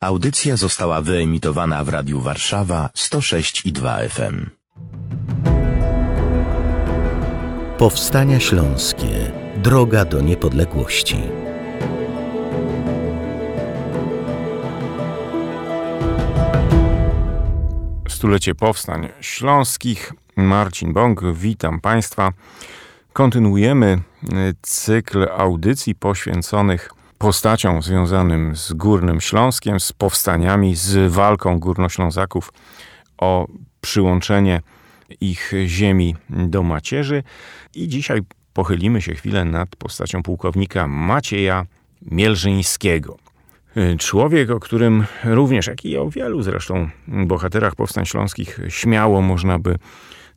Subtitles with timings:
[0.00, 4.46] Audycja została wyemitowana w Radiu Warszawa 106 i 2 FM.
[7.78, 9.32] Powstania Śląskie.
[9.56, 11.16] Droga do niepodległości.
[18.08, 20.12] Stulecie Powstań Śląskich.
[20.36, 22.32] Marcin Bąk, witam Państwa.
[23.12, 24.00] Kontynuujemy
[24.62, 32.52] cykl audycji poświęconych postaciom związanym z Górnym Śląskiem, z powstaniami, z walką Górnoślązaków
[33.18, 33.46] o
[33.80, 34.60] przyłączenie
[35.20, 37.22] ich ziemi do macierzy.
[37.74, 38.20] I dzisiaj
[38.52, 41.66] pochylimy się chwilę nad postacią pułkownika Macieja
[42.02, 43.16] Mielżyńskiego.
[43.98, 49.78] Człowiek, o którym również, jak i o wielu zresztą bohaterach powstań śląskich, śmiało można by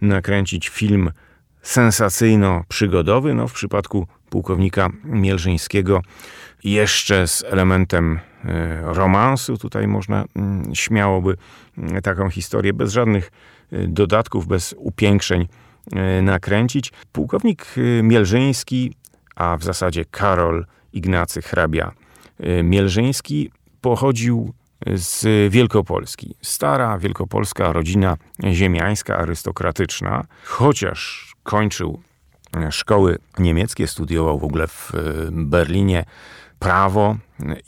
[0.00, 1.10] nakręcić film
[1.62, 3.34] sensacyjno-przygodowy.
[3.34, 6.02] No, w przypadku pułkownika Mielżyńskiego
[6.64, 9.58] jeszcze z elementem e, romansu.
[9.58, 11.36] Tutaj można mm, śmiałoby
[11.78, 13.30] mm, taką historię bez żadnych
[13.72, 15.48] e, dodatków, bez upiększeń
[15.92, 16.92] e, nakręcić.
[17.12, 17.66] Pułkownik
[18.02, 18.94] Mielżyński,
[19.36, 21.92] a w zasadzie Karol Ignacy Hrabia
[22.62, 23.50] Mielżyński
[23.80, 24.52] pochodził
[24.94, 26.34] z Wielkopolski.
[26.42, 28.16] Stara wielkopolska rodzina
[28.52, 32.00] ziemiańska, arystokratyczna, chociaż kończył
[32.70, 34.92] szkoły niemieckie, studiował w ogóle w
[35.30, 36.04] Berlinie
[36.58, 37.16] prawo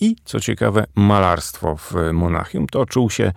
[0.01, 2.67] i, co ciekawe, malarstwo w Monachium.
[2.67, 3.33] To czuł się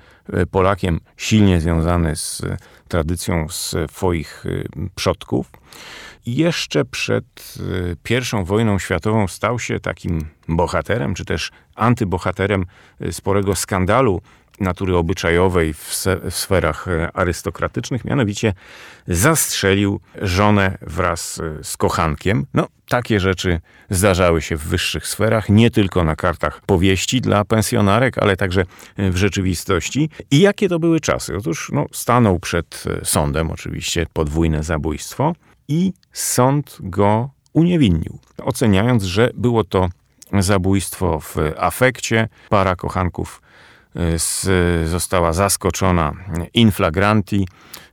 [0.52, 2.42] Polakiem silnie związany z
[2.88, 4.46] tradycją swoich
[4.96, 5.52] przodków.
[6.26, 7.58] Jeszcze przed
[8.34, 12.66] I wojną światową stał się takim bohaterem, czy też antybohaterem
[13.12, 14.22] sporego skandalu
[14.60, 18.54] natury obyczajowej w, w, sferach arystokratycznych, mianowicie
[19.08, 22.46] zastrzelił żonę wraz z kochankiem.
[22.54, 28.18] No, takie rzeczy zdarzały się w wyższych sferach, nie tylko na kartach powieści dla pensjonarek,
[28.18, 28.66] ale także
[28.98, 30.10] w rzeczywistości.
[30.32, 31.38] I jakie to były czasy?
[31.38, 35.34] Otóż no, stanął przed sądem, oczywiście podwójne zabójstwo,
[35.68, 39.90] i sąd go uniewinnił, oceniając, że było to
[40.34, 42.28] zabójstwo w afekcie.
[42.50, 43.42] Para kochanków
[44.18, 44.48] z,
[44.90, 46.14] została zaskoczona
[46.54, 47.48] in flagranti.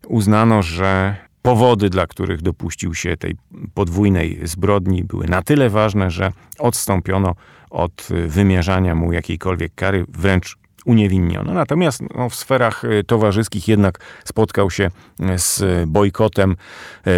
[0.07, 3.37] Uznano, że powody, dla których dopuścił się tej
[3.75, 7.35] podwójnej zbrodni, były na tyle ważne, że odstąpiono
[7.71, 11.55] od wymierzania mu jakiejkolwiek kary, wręcz uniewinniono.
[11.55, 14.91] Natomiast no, w sferach towarzyskich jednak spotkał się
[15.37, 16.57] z bojkotem.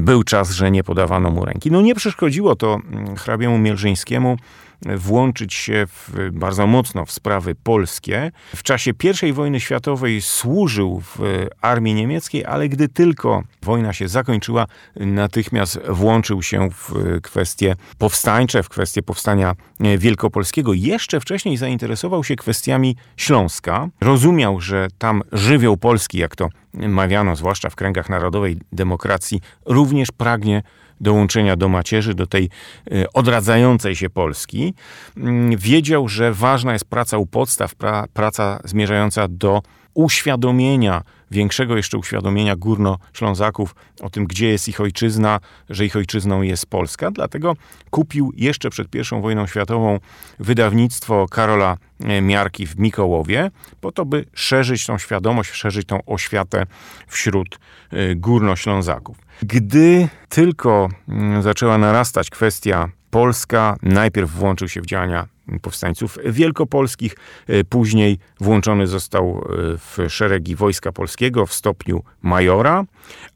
[0.02, 1.70] Był czas, że nie podawano mu ręki.
[1.70, 2.78] No nie przeszkodziło to
[3.16, 4.36] hrabiemu Mielżyńskiemu
[4.82, 8.32] włączyć się w, bardzo mocno w sprawy polskie.
[8.56, 8.90] W czasie
[9.28, 11.18] I wojny światowej służył w
[11.60, 16.92] armii niemieckiej, ale gdy tylko wojna się zakończyła, natychmiast włączył się w
[17.22, 19.54] kwestie powstańcze, w kwestie powstania
[19.98, 20.72] wielkopolskiego.
[20.72, 23.88] Jeszcze wcześniej zainteresował się kwestiami Śląska.
[24.00, 30.62] Rozumiał, że tam żywioł polski, jak to mawiano, zwłaszcza w kręgach narodowej demokracji, również pragnie
[31.04, 32.48] dołączenia do macierzy, do tej
[32.92, 34.74] y, odradzającej się Polski.
[35.16, 39.62] Mm, wiedział, że ważna jest praca u podstaw, pra, praca zmierzająca do
[39.94, 41.02] uświadomienia,
[41.34, 45.40] większego jeszcze uświadomienia górnoślązaków o tym, gdzie jest ich ojczyzna,
[45.70, 47.10] że ich ojczyzną jest Polska.
[47.10, 47.56] Dlatego
[47.90, 49.98] kupił jeszcze przed I wojną światową
[50.38, 53.50] wydawnictwo Karola e, Miarki w Mikołowie,
[53.80, 56.66] po to, by szerzyć tą świadomość, szerzyć tą oświatę
[57.06, 57.58] wśród
[57.90, 59.16] e, górnoślązaków.
[59.42, 67.16] Gdy tylko mm, zaczęła narastać kwestia Polska, najpierw włączył się w działania powstańców wielkopolskich,
[67.46, 72.84] e, później włączony został e, w szeregi Wojska Polskiego w stopniu majora,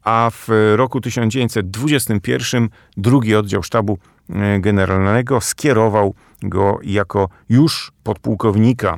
[0.03, 3.97] a w roku 1921 drugi oddział sztabu
[4.29, 8.97] e, generalnego skierował go jako już podpułkownika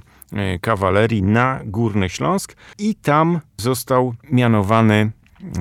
[0.61, 5.11] kawalerii na Górny Śląsk i tam został mianowany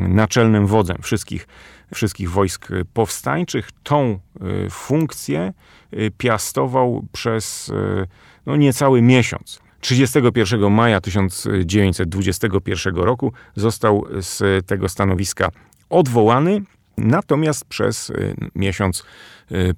[0.09, 1.49] naczelnym wodzem wszystkich,
[1.95, 3.69] wszystkich wojsk powstańczych.
[3.83, 4.19] Tą
[4.67, 5.53] y, funkcję
[5.95, 8.07] y, piastował przez y,
[8.47, 9.61] no, niecały miesiąc.
[9.81, 15.49] 31 maja 1921 roku został z tego stanowiska
[15.91, 16.63] odwołany,
[16.99, 18.13] natomiast przez
[18.55, 19.05] miesiąc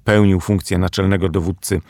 [0.03, 1.81] pełnił funkcję naczelnego dowódcy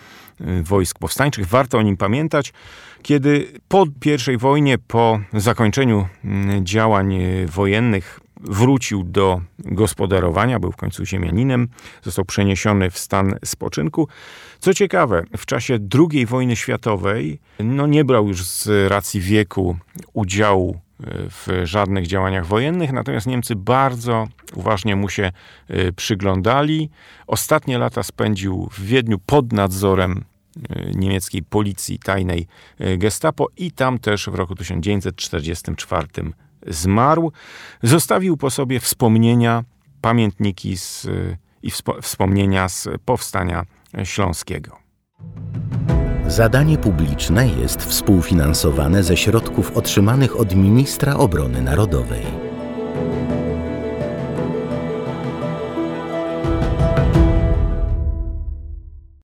[0.63, 1.47] wojsk powstańczych.
[1.47, 2.53] Warto o nim pamiętać,
[3.01, 3.85] kiedy po
[4.33, 11.67] I wojnie, po zakończeniu mm, działań wojennych, wrócił do gospodarowania, był w końcu ziemianinem,
[12.01, 14.07] został przeniesiony w stan spoczynku.
[14.59, 15.79] Co ciekawe, w czasie
[16.11, 19.77] II wojny światowej no nie brał już z racji wieku
[20.13, 25.31] udziału w żadnych działaniach wojennych, natomiast Niemcy bardzo uważnie mu się
[25.67, 26.89] e, przyglądali.
[27.27, 30.23] Ostatnie lata spędził w Wiedniu pod nadzorem
[30.95, 32.47] niemieckiej policji tajnej
[32.97, 36.07] Gestapo i tam też w roku 1944
[36.67, 37.31] zmarł.
[37.83, 39.63] Zostawił po sobie wspomnienia,
[40.01, 41.07] pamiętniki z,
[41.63, 41.71] i
[42.01, 43.65] wspomnienia z powstania
[44.03, 44.77] śląskiego.
[46.27, 52.42] Zadanie publiczne jest współfinansowane ze środków otrzymanych od ministra obrony narodowej.